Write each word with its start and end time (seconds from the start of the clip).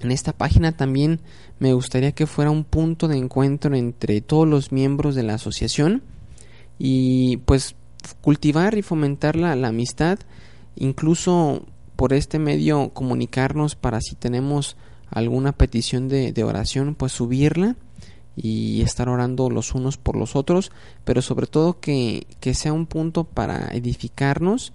en 0.00 0.10
esta 0.10 0.34
página 0.34 0.76
también 0.76 1.20
me 1.58 1.72
gustaría 1.72 2.12
que 2.12 2.26
fuera 2.26 2.50
un 2.50 2.64
punto 2.64 3.08
de 3.08 3.16
encuentro 3.16 3.74
entre 3.74 4.20
todos 4.20 4.46
los 4.46 4.70
miembros 4.70 5.14
de 5.14 5.22
la 5.22 5.34
asociación 5.34 6.02
y 6.78 7.38
pues 7.38 7.76
cultivar 8.20 8.76
y 8.76 8.82
fomentar 8.82 9.36
la, 9.36 9.52
amistad, 9.52 10.18
incluso 10.76 11.62
por 11.96 12.12
este 12.12 12.38
medio 12.38 12.90
comunicarnos 12.90 13.76
para 13.76 14.00
si 14.00 14.14
tenemos 14.14 14.76
alguna 15.10 15.52
petición 15.52 16.08
de, 16.08 16.32
de, 16.32 16.44
oración, 16.44 16.94
pues 16.94 17.12
subirla 17.12 17.76
y 18.36 18.82
estar 18.82 19.08
orando 19.08 19.48
los 19.48 19.74
unos 19.74 19.96
por 19.96 20.16
los 20.16 20.34
otros, 20.34 20.72
pero 21.04 21.22
sobre 21.22 21.46
todo 21.46 21.78
que, 21.78 22.26
que 22.40 22.54
sea 22.54 22.72
un 22.72 22.86
punto 22.86 23.24
para 23.24 23.68
edificarnos, 23.68 24.72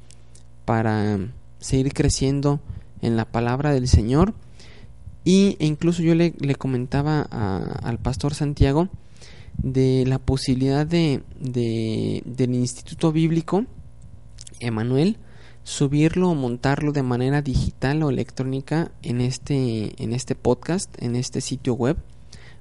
para 0.65 1.19
seguir 1.59 1.93
creciendo 1.93 2.61
en 3.01 3.17
la 3.17 3.25
palabra 3.25 3.73
del 3.73 3.87
Señor. 3.87 4.33
Y 5.25 5.57
e 5.59 5.65
incluso 5.65 6.01
yo 6.01 6.15
le, 6.15 6.33
le 6.39 6.55
comentaba 6.55 7.21
al 7.21 7.99
pastor 7.99 8.33
Santiago 8.33 8.87
de 9.63 10.05
la 10.07 10.19
posibilidad 10.19 10.85
de, 10.85 11.21
del 11.39 12.55
Instituto 12.55 13.11
Bíblico 13.11 13.65
Emanuel 14.59 15.17
subirlo 15.63 16.29
o 16.29 16.35
montarlo 16.35 16.91
de 16.91 17.03
manera 17.03 17.41
digital 17.41 18.01
o 18.03 18.09
electrónica 18.09 18.91
en 19.03 19.21
este, 19.21 20.01
en 20.01 20.13
este 20.13 20.35
podcast, 20.35 20.95
en 21.01 21.15
este 21.15 21.41
sitio 21.41 21.73
web, 21.75 21.97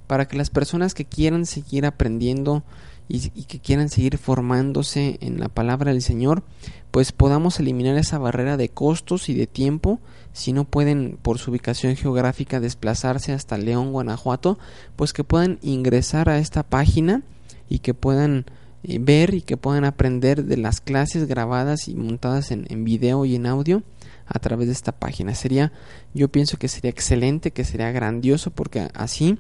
para 0.06 0.28
que 0.28 0.36
las 0.36 0.50
personas 0.50 0.94
que 0.94 1.04
quieran 1.06 1.46
seguir 1.46 1.86
aprendiendo 1.86 2.64
y, 3.08 3.44
que 3.44 3.58
quieran 3.58 3.88
seguir 3.88 4.18
formándose 4.18 5.18
en 5.22 5.40
la 5.40 5.48
palabra 5.48 5.92
del 5.92 6.02
Señor, 6.02 6.42
pues 6.90 7.12
podamos 7.12 7.58
eliminar 7.58 7.96
esa 7.96 8.18
barrera 8.18 8.58
de 8.58 8.68
costos 8.68 9.30
y 9.30 9.34
de 9.34 9.46
tiempo. 9.46 9.98
Si 10.32 10.52
no 10.52 10.64
pueden 10.64 11.18
por 11.22 11.38
su 11.38 11.50
ubicación 11.50 11.96
geográfica 11.96 12.60
desplazarse 12.60 13.32
hasta 13.32 13.56
León, 13.56 13.92
Guanajuato, 13.92 14.58
pues 14.94 15.14
que 15.14 15.24
puedan 15.24 15.58
ingresar 15.62 16.28
a 16.28 16.38
esta 16.38 16.62
página 16.62 17.22
y 17.68 17.78
que 17.78 17.94
puedan 17.94 18.44
eh, 18.82 18.98
ver 19.00 19.32
y 19.32 19.40
que 19.40 19.56
puedan 19.56 19.86
aprender 19.86 20.44
de 20.44 20.58
las 20.58 20.82
clases 20.82 21.26
grabadas 21.26 21.88
y 21.88 21.94
montadas 21.94 22.50
en, 22.50 22.66
en 22.68 22.84
video 22.84 23.24
y 23.24 23.36
en 23.36 23.46
audio 23.46 23.82
a 24.26 24.38
través 24.38 24.66
de 24.66 24.74
esta 24.74 24.92
página. 24.92 25.34
Sería, 25.34 25.72
yo 26.12 26.28
pienso 26.28 26.58
que 26.58 26.68
sería 26.68 26.90
excelente, 26.90 27.52
que 27.52 27.64
sería 27.64 27.90
grandioso 27.90 28.50
porque 28.50 28.88
así 28.92 29.38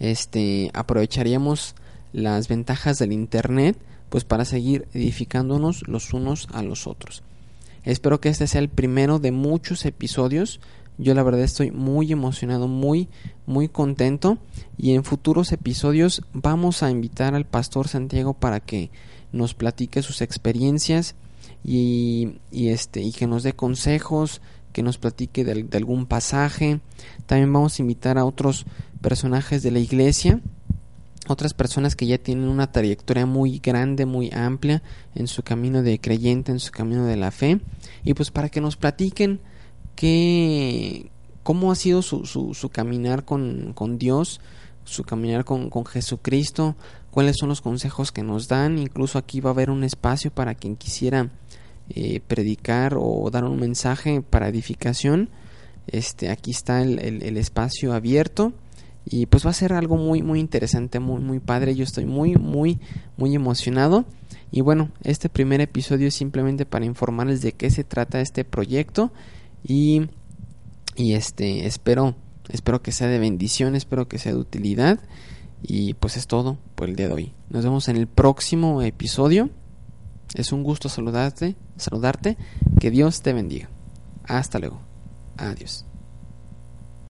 este 0.00 0.72
aprovecharíamos 0.74 1.76
las 2.12 2.48
ventajas 2.48 2.98
del 2.98 3.12
Internet, 3.12 3.76
pues 4.08 4.24
para 4.24 4.44
seguir 4.44 4.86
edificándonos 4.92 5.88
los 5.88 6.12
unos 6.12 6.48
a 6.52 6.62
los 6.62 6.86
otros. 6.86 7.22
Espero 7.84 8.20
que 8.20 8.28
este 8.28 8.46
sea 8.46 8.60
el 8.60 8.68
primero 8.68 9.18
de 9.18 9.32
muchos 9.32 9.84
episodios. 9.86 10.60
Yo 10.98 11.14
la 11.14 11.22
verdad 11.22 11.42
estoy 11.42 11.70
muy 11.70 12.12
emocionado, 12.12 12.68
muy, 12.68 13.08
muy 13.46 13.68
contento. 13.68 14.38
Y 14.76 14.92
en 14.92 15.04
futuros 15.04 15.50
episodios 15.52 16.22
vamos 16.32 16.82
a 16.82 16.90
invitar 16.90 17.34
al 17.34 17.46
pastor 17.46 17.88
Santiago 17.88 18.34
para 18.34 18.60
que 18.60 18.90
nos 19.32 19.54
platique 19.54 20.02
sus 20.02 20.20
experiencias 20.20 21.14
y, 21.64 22.34
este, 22.52 23.00
y 23.00 23.12
que 23.12 23.26
nos 23.26 23.42
dé 23.42 23.54
consejos, 23.54 24.42
que 24.72 24.82
nos 24.82 24.98
platique 24.98 25.44
de 25.44 25.76
algún 25.76 26.06
pasaje. 26.06 26.80
También 27.26 27.52
vamos 27.52 27.78
a 27.78 27.82
invitar 27.82 28.18
a 28.18 28.24
otros 28.24 28.66
personajes 29.00 29.62
de 29.62 29.70
la 29.70 29.80
iglesia 29.80 30.40
otras 31.28 31.54
personas 31.54 31.94
que 31.94 32.06
ya 32.06 32.18
tienen 32.18 32.48
una 32.48 32.72
trayectoria 32.72 33.26
muy 33.26 33.58
grande, 33.58 34.06
muy 34.06 34.30
amplia 34.32 34.82
en 35.14 35.26
su 35.28 35.42
camino 35.42 35.82
de 35.82 36.00
creyente, 36.00 36.52
en 36.52 36.60
su 36.60 36.72
camino 36.72 37.06
de 37.06 37.16
la 37.16 37.30
fe, 37.30 37.60
y 38.02 38.14
pues 38.14 38.30
para 38.30 38.48
que 38.48 38.60
nos 38.60 38.76
platiquen 38.76 39.40
qué, 39.94 41.10
cómo 41.42 41.70
ha 41.70 41.76
sido 41.76 42.02
su, 42.02 42.26
su, 42.26 42.54
su 42.54 42.68
caminar 42.70 43.24
con, 43.24 43.72
con, 43.72 43.98
Dios, 43.98 44.40
su 44.84 45.04
caminar 45.04 45.44
con, 45.44 45.70
con, 45.70 45.84
Jesucristo, 45.84 46.76
cuáles 47.10 47.36
son 47.38 47.48
los 47.48 47.60
consejos 47.60 48.10
que 48.10 48.22
nos 48.22 48.48
dan, 48.48 48.78
incluso 48.78 49.18
aquí 49.18 49.40
va 49.40 49.50
a 49.50 49.52
haber 49.52 49.70
un 49.70 49.84
espacio 49.84 50.32
para 50.32 50.54
quien 50.54 50.76
quisiera 50.76 51.30
eh, 51.90 52.20
predicar 52.26 52.96
o 52.98 53.28
dar 53.30 53.44
un 53.44 53.60
mensaje 53.60 54.22
para 54.22 54.48
edificación, 54.48 55.30
este, 55.86 56.30
aquí 56.30 56.52
está 56.52 56.82
el, 56.82 56.98
el 57.00 57.36
espacio 57.36 57.92
abierto 57.92 58.52
y 59.04 59.26
pues 59.26 59.44
va 59.44 59.50
a 59.50 59.54
ser 59.54 59.72
algo 59.72 59.96
muy 59.96 60.22
muy 60.22 60.40
interesante, 60.40 61.00
muy 61.00 61.20
muy 61.20 61.40
padre. 61.40 61.74
Yo 61.74 61.84
estoy 61.84 62.06
muy 62.06 62.36
muy 62.36 62.80
muy 63.16 63.34
emocionado. 63.34 64.04
Y 64.50 64.60
bueno, 64.60 64.90
este 65.02 65.28
primer 65.28 65.60
episodio 65.60 66.08
es 66.08 66.14
simplemente 66.14 66.66
para 66.66 66.84
informarles 66.84 67.42
de 67.42 67.52
qué 67.52 67.70
se 67.70 67.84
trata 67.84 68.20
este 68.20 68.44
proyecto 68.44 69.12
y 69.64 70.08
y 70.94 71.14
este 71.14 71.66
espero 71.66 72.14
espero 72.48 72.82
que 72.82 72.92
sea 72.92 73.08
de 73.08 73.18
bendición, 73.18 73.74
espero 73.74 74.08
que 74.08 74.18
sea 74.18 74.32
de 74.32 74.38
utilidad 74.38 75.00
y 75.62 75.94
pues 75.94 76.16
es 76.16 76.26
todo 76.26 76.58
por 76.74 76.88
el 76.88 76.96
día 76.96 77.08
de 77.08 77.14
hoy. 77.14 77.34
Nos 77.48 77.64
vemos 77.64 77.88
en 77.88 77.96
el 77.96 78.08
próximo 78.08 78.82
episodio. 78.82 79.50
Es 80.34 80.52
un 80.52 80.62
gusto 80.62 80.88
saludarte, 80.88 81.56
saludarte. 81.76 82.36
Que 82.80 82.90
Dios 82.90 83.22
te 83.22 83.32
bendiga. 83.32 83.68
Hasta 84.24 84.58
luego. 84.58 84.80
Adiós. 85.36 85.86